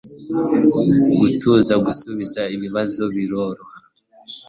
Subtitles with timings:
[1.19, 3.75] gutuza gusubiza ibibazo biroroha